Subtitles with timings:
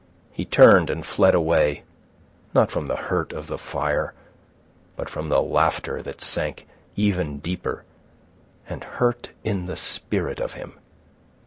[0.31, 1.83] He turned and fled away,
[2.55, 4.15] not from the hurt of the fire,
[4.95, 7.83] but from the laughter that sank even deeper,
[8.67, 10.73] and hurt in the spirit of him.